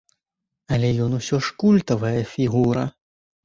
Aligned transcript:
Але 0.77 0.89
ён 1.09 1.13
усё 1.19 1.41
ж 1.49 1.55
культавая 1.67 2.17
фігура. 2.35 2.91